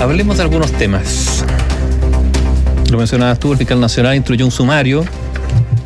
[0.00, 1.44] Hablemos de algunos temas.
[2.90, 5.04] Lo mencionabas tú, el fiscal nacional instruyó un sumario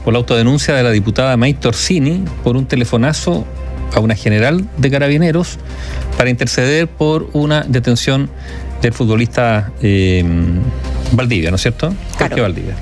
[0.04, 3.44] por la autodenuncia de la diputada May Torsini por un telefonazo
[3.92, 5.58] a una general de carabineros
[6.16, 8.30] para interceder por una detención
[8.80, 10.24] del futbolista eh,
[11.10, 11.92] Valdivia, ¿no es cierto?
[12.16, 12.40] Claro.
[12.40, 12.76] Valdivia.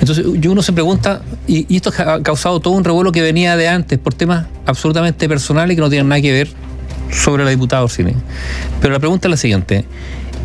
[0.00, 3.68] Entonces uno se pregunta, y, y esto ha causado todo un revuelo que venía de
[3.68, 6.48] antes por temas absolutamente personales que no tienen nada que ver
[7.10, 8.14] sobre la diputada Orsini.
[8.80, 9.84] Pero la pregunta es la siguiente,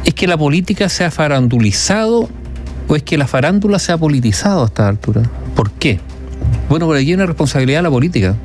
[0.06, 2.30] ¿es que la política se ha farandulizado
[2.88, 5.24] o es que la farándula se ha politizado a esta altura?
[5.56, 6.00] ¿Por qué?
[6.70, 8.36] Bueno, por aquí hay una responsabilidad de la política.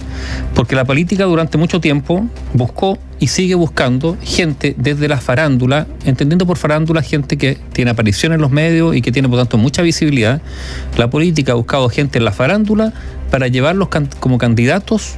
[0.55, 6.47] Porque la política durante mucho tiempo buscó y sigue buscando gente desde la farándula, entendiendo
[6.47, 9.83] por farándula gente que tiene aparición en los medios y que tiene por tanto mucha
[9.83, 10.41] visibilidad.
[10.97, 12.93] La política ha buscado gente en la farándula
[13.31, 13.89] para llevarlos
[14.21, 15.17] como candidatos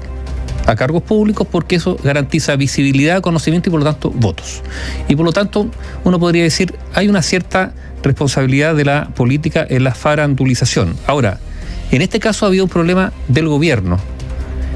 [0.68, 4.62] a cargos públicos porque eso garantiza visibilidad, conocimiento y por lo tanto votos.
[5.08, 5.70] Y por lo tanto
[6.04, 10.94] uno podría decir hay una cierta responsabilidad de la política en la farandulización.
[11.06, 11.38] Ahora,
[11.90, 13.98] en este caso ha habido un problema del gobierno.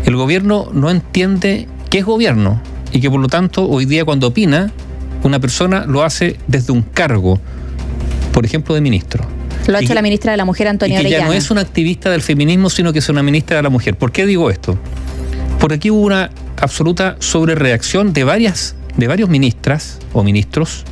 [0.06, 4.28] El gobierno no entiende qué es gobierno y que por lo tanto hoy día cuando
[4.28, 4.72] opina
[5.24, 7.38] una persona lo hace desde un cargo,
[8.32, 9.24] por ejemplo de ministro.
[9.66, 11.32] Lo ha hecho que- la ministra de la Mujer, Antonia y que ya Orellana.
[11.34, 13.94] no es una activista del feminismo, sino que es una ministra de la mujer.
[13.96, 14.76] ¿Por qué digo esto?
[15.72, 20.84] Aquí hubo una absoluta sobrereacción de varias, de varios ministras o ministros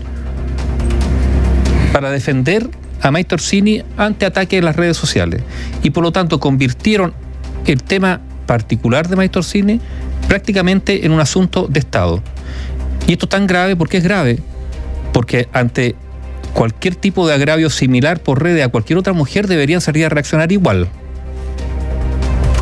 [1.93, 2.69] para defender
[3.03, 5.43] a May Torsini ante ataques en las redes sociales.
[5.83, 7.13] Y por lo tanto convirtieron
[7.67, 9.81] el tema particular de May Torsini
[10.29, 12.23] prácticamente en un asunto de Estado.
[13.07, 14.39] Y esto es tan grave porque es grave,
[15.13, 15.95] porque ante
[16.55, 20.53] cualquier tipo de agravio similar por redes a cualquier otra mujer deberían salir a reaccionar
[20.53, 20.89] igual.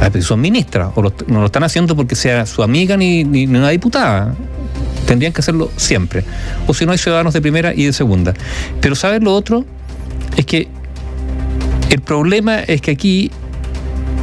[0.01, 3.47] Ah, son ministras, o lo- no lo están haciendo porque sea su amiga ni, ni-
[3.47, 4.35] ni una diputada.
[5.07, 6.23] Tendrían que hacerlo siempre.
[6.67, 8.35] O si no, hay ciudadanos de primera y de segunda.
[8.81, 9.65] Pero ¿sabes lo otro?
[10.37, 10.69] Es que
[11.91, 13.31] el problema es que aquí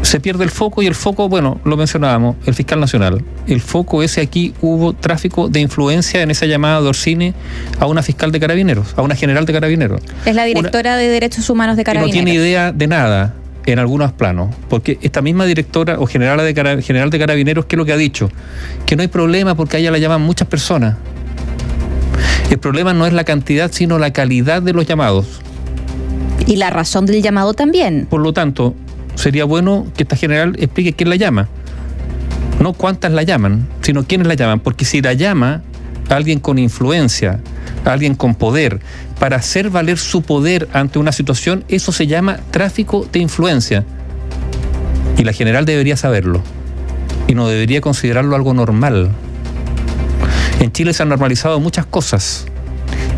[0.04, 3.24] se pierde el foco y el foco, bueno, lo mencionábamos, el fiscal nacional.
[3.48, 7.34] El foco ese aquí hubo tráfico de influencia en esa llamada de Orsini
[7.80, 10.02] a una fiscal de carabineros, a una general de carabineros.
[10.26, 12.24] Es la directora de Derechos Humanos de que no Carabineros.
[12.24, 13.34] tiene idea de nada
[13.66, 17.78] en algunos planos, porque esta misma directora o general de, general de carabineros, ¿qué es
[17.78, 18.30] lo que ha dicho?
[18.86, 20.98] Que no hay problema porque a ella la llaman muchas personas.
[22.50, 25.42] El problema no es la cantidad, sino la calidad de los llamados.
[26.46, 28.06] Y la razón del llamado también.
[28.08, 28.76] Por lo tanto,
[29.16, 31.48] sería bueno que esta general explique quién la llama.
[32.62, 34.60] No cuántas la llaman, sino quiénes la llaman.
[34.60, 35.64] Porque si la llama
[36.10, 37.40] alguien con influencia,
[37.86, 38.80] alguien con poder,
[39.20, 43.84] para hacer valer su poder ante una situación, eso se llama tráfico de influencia.
[45.18, 46.42] Y la general debería saberlo.
[47.28, 49.10] Y no debería considerarlo algo normal.
[50.60, 52.46] En Chile se han normalizado muchas cosas.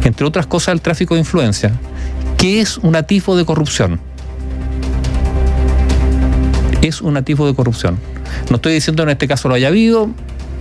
[0.04, 1.74] Entre otras cosas, el tráfico de influencia.
[2.38, 4.00] ¿Qué es un atisbo de corrupción?
[6.82, 7.98] es un atisbo de corrupción.
[8.50, 10.10] No estoy diciendo en este caso lo haya habido,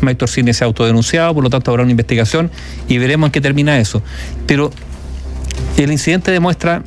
[0.01, 2.51] Maestro Cine se ha autodenunciado, por lo tanto habrá una investigación
[2.89, 4.03] y veremos en qué termina eso.
[4.47, 4.71] Pero
[5.77, 6.83] el incidente demuestra,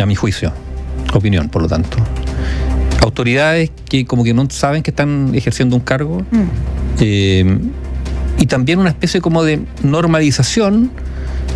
[0.00, 0.52] a mi juicio,
[1.14, 1.96] opinión, por lo tanto,
[3.02, 6.42] autoridades que como que no saben que están ejerciendo un cargo Mm.
[7.00, 7.58] eh,
[8.38, 10.90] y también una especie como de normalización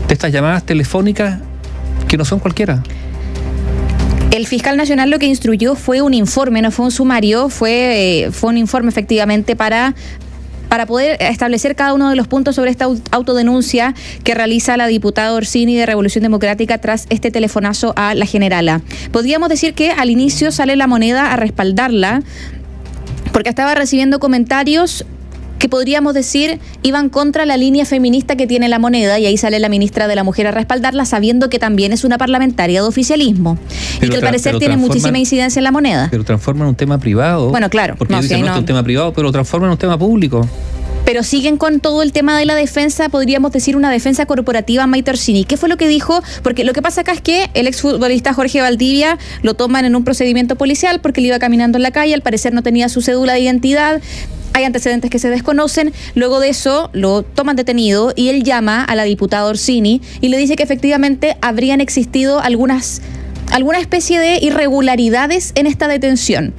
[0.09, 1.41] de estas llamadas telefónicas
[2.09, 2.83] que no son cualquiera.
[4.31, 8.31] El fiscal nacional lo que instruyó fue un informe, no fue un sumario, fue, eh,
[8.31, 9.95] fue un informe efectivamente para
[10.71, 13.95] para poder establecer cada uno de los puntos sobre esta au- autodenuncia
[14.25, 18.81] que realiza la diputada Orsini de Revolución Democrática tras este telefonazo a la generala.
[19.13, 22.23] Podríamos decir que al inicio sale la moneda a respaldarla
[23.33, 25.05] porque estaba recibiendo comentarios
[25.61, 29.61] que podríamos decir iban contra la línea feminista que tiene la moneda y ahí sale
[29.61, 33.59] la ministra de la Mujer a respaldarla sabiendo que también es una parlamentaria de oficialismo
[34.01, 36.09] y que al parecer tiene muchísima incidencia en la moneda.
[36.11, 37.51] Pero transforman un tema privado.
[37.51, 37.95] Bueno, claro.
[37.99, 40.49] Porque No, si este es un tema privado, pero lo transforman en un tema público.
[41.05, 44.87] Pero siguen con todo el tema de la defensa, podríamos decir una defensa corporativa a
[44.87, 45.45] Maite Orsini.
[45.45, 46.23] ¿Qué fue lo que dijo?
[46.43, 50.05] Porque lo que pasa acá es que el exfutbolista Jorge Valdivia lo toman en un
[50.05, 53.35] procedimiento policial porque él iba caminando en la calle, al parecer no tenía su cédula
[53.35, 54.01] de identidad.
[54.53, 55.93] Hay antecedentes que se desconocen.
[56.15, 60.39] Luego de eso lo toman detenido y él llama a la diputada Orsini y le
[60.39, 63.03] dice que efectivamente habrían existido algunas
[63.53, 66.55] alguna especie de irregularidades en esta detención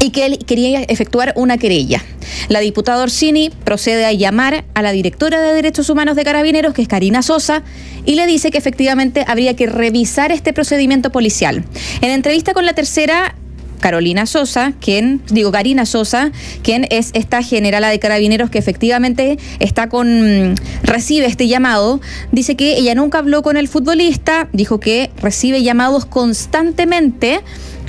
[0.00, 2.02] y que él quería efectuar una querella.
[2.48, 6.82] La diputada Orsini procede a llamar a la directora de Derechos Humanos de Carabineros, que
[6.82, 7.62] es Karina Sosa,
[8.04, 11.64] y le dice que efectivamente habría que revisar este procedimiento policial.
[12.00, 13.36] En entrevista con la tercera,
[13.84, 16.32] Carolina Sosa, quien, digo, Karina Sosa,
[16.62, 22.00] quien es esta generala de carabineros que efectivamente está con, recibe este llamado,
[22.32, 27.42] dice que ella nunca habló con el futbolista, dijo que recibe llamados constantemente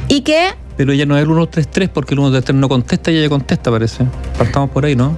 [0.10, 3.30] y que pero ella no es el 133 porque el 133 no contesta y ella
[3.30, 4.04] contesta, parece.
[4.38, 5.16] Partamos por ahí, ¿no?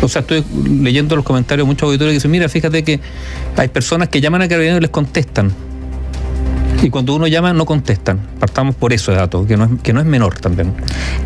[0.00, 0.42] O sea, estoy
[0.80, 2.98] leyendo los comentarios de muchos auditores que dicen, mira, fíjate que
[3.58, 5.52] hay personas que llaman a carabineros y les contestan.
[6.82, 8.20] Y cuando uno llama no contestan.
[8.38, 10.72] Partamos por eso de dato, que no, es, que no es menor también.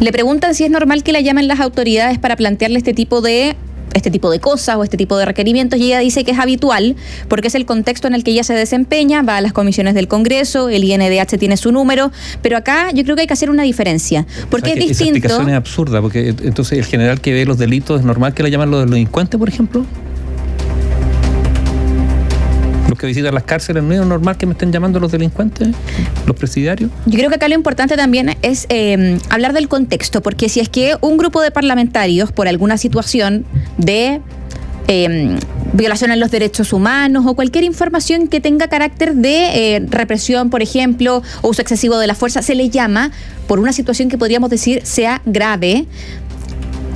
[0.00, 3.56] Le preguntan si es normal que la llamen las autoridades para plantearle este tipo de
[3.94, 6.94] este tipo de cosas o este tipo de requerimientos y ella dice que es habitual
[7.26, 10.08] porque es el contexto en el que ella se desempeña, va a las comisiones del
[10.08, 12.12] Congreso, el INDH tiene su número,
[12.42, 14.92] pero acá yo creo que hay que hacer una diferencia, porque es distinto.
[14.92, 18.42] Esa explicación es absurda, porque entonces el general que ve los delitos es normal que
[18.42, 19.84] le llamen los delincuentes, por ejemplo
[22.98, 25.68] que visitan las cárceles, ¿no es normal que me estén llamando los delincuentes,
[26.26, 26.90] los presidiarios?
[27.06, 30.68] Yo creo que acá lo importante también es eh, hablar del contexto, porque si es
[30.68, 33.46] que un grupo de parlamentarios, por alguna situación
[33.78, 34.20] de
[34.88, 35.38] eh,
[35.74, 40.62] violación a los derechos humanos o cualquier información que tenga carácter de eh, represión, por
[40.62, 43.10] ejemplo, o uso excesivo de la fuerza, se le llama
[43.46, 45.86] por una situación que podríamos decir sea grave,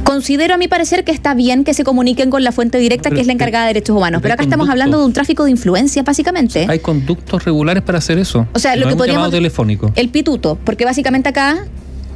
[0.04, 3.20] Considero a mi parecer que está bien que se comuniquen con la fuente directa, que
[3.20, 4.20] es la encargada de derechos humanos.
[4.22, 6.66] Pero acá estamos hablando de un tráfico de influencia, básicamente.
[6.68, 8.46] Hay conductos regulares para hacer eso.
[8.52, 9.30] O sea, lo que podríamos.
[9.30, 9.92] telefónico.
[9.94, 11.66] El pituto, porque básicamente acá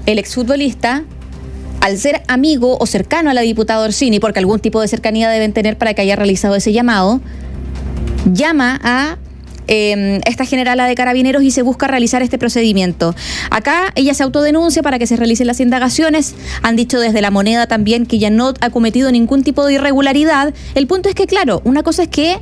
[0.06, 1.04] el exfutbolista
[1.80, 5.52] al ser amigo o cercano a la diputada Orsini, porque algún tipo de cercanía deben
[5.52, 7.20] tener para que haya realizado ese llamado,
[8.32, 9.18] llama a
[9.68, 13.14] eh, esta generala de carabineros y se busca realizar este procedimiento.
[13.50, 16.34] Acá ella se autodenuncia para que se realicen las indagaciones.
[16.62, 20.54] Han dicho desde la moneda también que ya no ha cometido ningún tipo de irregularidad.
[20.74, 22.38] El punto es que, claro, una cosa es que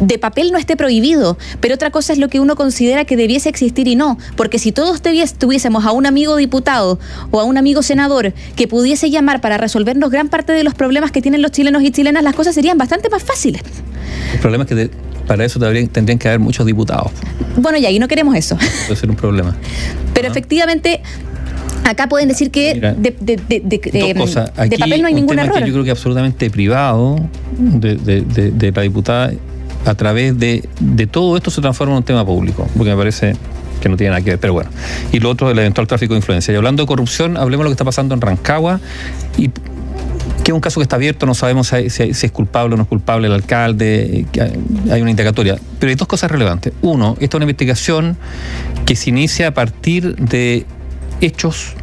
[0.00, 3.48] de papel no esté prohibido, pero otra cosa es lo que uno considera que debiese
[3.48, 6.98] existir y no, porque si todos tuviésemos a un amigo diputado
[7.30, 11.12] o a un amigo senador que pudiese llamar para resolvernos gran parte de los problemas
[11.12, 13.62] que tienen los chilenos y chilenas, las cosas serían bastante más fáciles.
[14.32, 14.90] El problema es que
[15.30, 17.12] para eso tendrían que haber muchos diputados.
[17.56, 18.56] Bueno, y no queremos eso.
[18.88, 19.56] Puede ser un problema.
[20.12, 21.02] Pero efectivamente,
[21.84, 25.64] acá pueden decir que de, de, de, papel no hay ningún error.
[25.64, 27.20] yo creo que absolutamente privado
[27.56, 29.30] de, la diputada,
[29.84, 30.68] a través de,
[31.08, 33.36] todo esto se transforma en un tema público, porque me parece
[33.80, 34.70] que no tiene nada que ver, pero bueno.
[35.12, 36.52] Y lo otro, el eventual tráfico de influencia.
[36.52, 38.80] Y hablando de corrupción, hablemos de lo que está pasando en Rancagua
[39.38, 39.48] y
[40.42, 42.88] que es un caso que está abierto, no sabemos si, es culpable o no es
[42.88, 44.26] culpable el alcalde,
[44.90, 45.58] hay una indagatoria.
[45.78, 46.72] Pero hay dos cosas relevantes.
[46.82, 48.16] Uno, esta es una investigación
[48.86, 50.66] que se inicia a partir de
[51.20, 51.74] hechos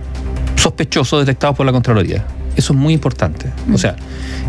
[0.56, 2.26] sospechosos detectados por la Contraloría.
[2.56, 3.52] Eso es muy importante.
[3.72, 3.96] O sea,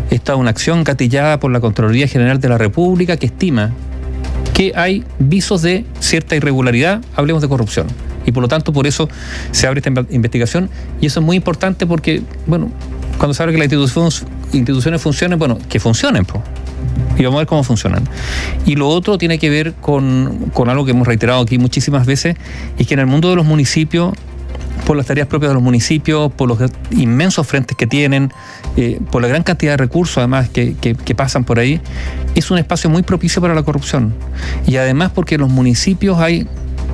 [0.09, 3.71] esta es una acción gatillada por la Contraloría General de la República que estima
[4.53, 7.87] que hay visos de cierta irregularidad, hablemos de corrupción.
[8.25, 9.07] Y por lo tanto, por eso
[9.51, 10.69] se abre esta investigación.
[10.99, 12.71] Y eso es muy importante porque, bueno,
[13.19, 16.41] cuando se habla que las instituciones, instituciones funcionen, bueno, que funcionen, pues.
[17.17, 18.05] Y vamos a ver cómo funcionan.
[18.65, 22.37] Y lo otro tiene que ver con, algo que hemos reiterado aquí muchísimas veces,
[22.77, 24.13] y que en el mundo de los municipios
[24.85, 26.57] por las tareas propias de los municipios, por los
[26.91, 28.31] inmensos frentes que tienen,
[28.77, 31.81] eh, por la gran cantidad de recursos además que, que, pasan por ahí,
[32.33, 34.15] es un espacio muy propicio para la corrupción.
[34.65, 36.47] Y además porque en los municipios hay,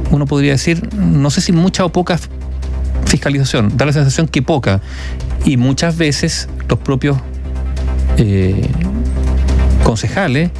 [0.09, 2.19] uno podría decir, no sé si mucha o poca
[3.05, 4.81] fiscalización, da la sensación que poca,
[5.45, 7.17] y muchas veces los propios
[8.17, 8.67] eh,
[9.83, 10.51] concejales,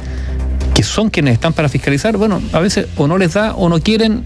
[0.74, 3.80] que son quienes están para fiscalizar, bueno, a veces o no les da o no
[3.80, 4.24] quieren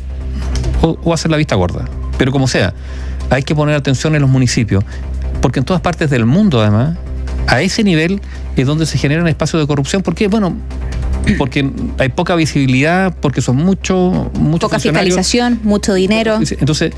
[0.82, 1.84] o, hacen la vista gorda.
[2.18, 2.74] Pero como sea,
[3.30, 4.84] hay que poner atención en los municipios,
[5.40, 6.96] porque en todas partes del mundo además,
[7.46, 8.20] a ese nivel
[8.56, 10.56] es donde se generan espacios de corrupción, porque bueno,
[11.38, 16.38] porque hay poca visibilidad, porque son muchos mucho poca fiscalización, mucho dinero.
[16.58, 16.92] Entonces,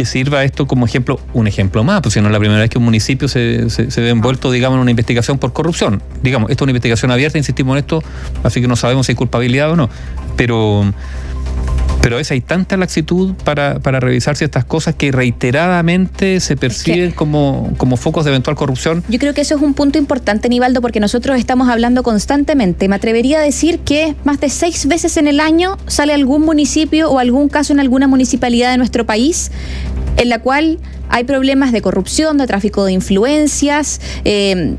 [0.00, 2.70] que sirva esto como ejemplo, un ejemplo más, pues si no es la primera vez
[2.70, 6.02] que un municipio se, se, ve envuelto, digamos, en una investigación por corrupción.
[6.22, 8.02] Digamos, esto es una investigación abierta, insistimos en esto,
[8.42, 9.90] así que no sabemos si hay culpabilidad o no.
[10.38, 10.90] Pero
[12.00, 17.10] pero a veces hay tanta laxitud para, para revisar ciertas cosas que reiteradamente se perciben
[17.10, 19.04] como, como focos de eventual corrupción.
[19.08, 22.88] Yo creo que eso es un punto importante, Nivaldo, porque nosotros estamos hablando constantemente.
[22.88, 27.10] Me atrevería a decir que más de seis veces en el año sale algún municipio
[27.10, 29.50] o algún caso en alguna municipalidad de nuestro país
[30.16, 34.00] en la cual hay problemas de corrupción, de tráfico de influencias.
[34.24, 34.76] Eh,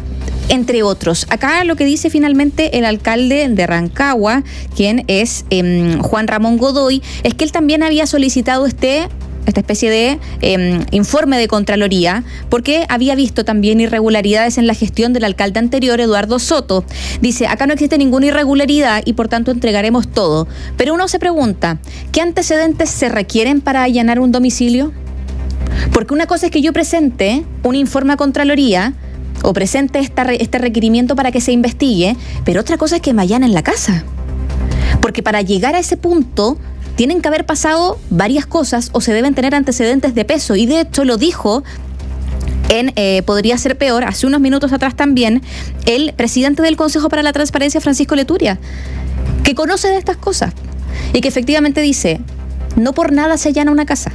[0.50, 1.28] entre otros.
[1.30, 4.44] Acá lo que dice finalmente el alcalde de Rancagua,
[4.76, 9.08] quien es em, Juan Ramón Godoy, es que él también había solicitado este
[9.46, 15.14] esta especie de em, informe de Contraloría, porque había visto también irregularidades en la gestión
[15.14, 16.86] del alcalde anterior, Eduardo Soto.
[17.22, 20.48] Dice, acá no existe ninguna irregularidad y por tanto entregaremos todo.
[20.78, 21.80] Pero uno se pregunta,
[22.12, 24.94] ¿qué antecedentes se requieren para allanar un domicilio?
[25.94, 28.94] Porque una cosa es que yo presente un informe a Contraloría
[29.44, 33.54] o presente este requerimiento para que se investigue, pero otra cosa es que me allanen
[33.54, 34.04] la casa.
[35.02, 36.58] Porque para llegar a ese punto
[36.96, 40.56] tienen que haber pasado varias cosas o se deben tener antecedentes de peso.
[40.56, 41.64] Y de hecho lo dijo
[42.70, 45.42] en eh, Podría ser peor, hace unos minutos atrás también,
[45.86, 48.60] el presidente del Consejo para la Transparencia, Francisco Leturia,
[49.44, 50.54] que conoce de estas cosas
[51.14, 52.22] y que efectivamente dice,
[52.76, 54.12] no por nada se allana una casa.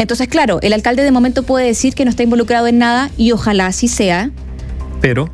[0.00, 3.32] Entonces, claro, el alcalde de momento puede decir que no está involucrado en nada y
[3.32, 4.30] ojalá así sea.
[5.02, 5.28] Pero.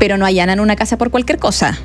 [0.00, 1.78] Pero no allanan una casa por cualquier cosa.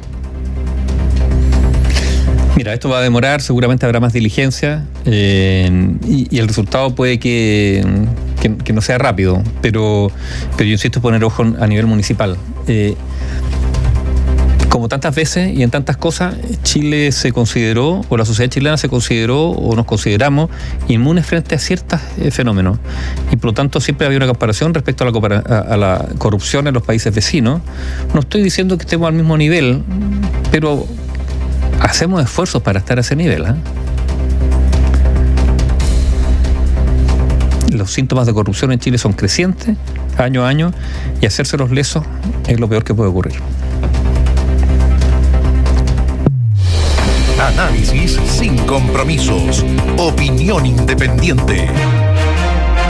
[2.55, 5.69] Mira, esto va a demorar, seguramente habrá más diligencia eh,
[6.07, 7.85] y, el resultado puede que,
[8.73, 10.11] no sea rápido, pero,
[10.57, 12.35] pero yo insisto en poner ojo a nivel municipal.
[12.67, 12.95] Eh,
[14.71, 18.87] como tantas veces y en tantas cosas, Chile se consideró, o la sociedad chilena se
[18.87, 20.49] consideró, o nos consideramos
[20.87, 22.79] inmunes frente a ciertos eh, fenómenos.
[23.31, 27.13] Y por lo tanto siempre había una comparación respecto a la, corrupción en los países
[27.13, 27.59] vecinos.
[28.13, 29.83] No estoy diciendo que estemos al mismo nivel,
[30.51, 30.87] pero
[31.81, 33.43] hacemos esfuerzos para estar a ese nivel.
[33.43, 33.55] ¿eh?
[37.71, 39.75] Los síntomas de corrupción en Chile son crecientes
[40.17, 40.71] año a año
[41.19, 42.05] y hacerse los lesos
[42.47, 43.33] es lo peor que puede ocurrir.
[47.61, 49.63] Análisis sin compromisos.
[49.99, 52.00] Opinión independiente.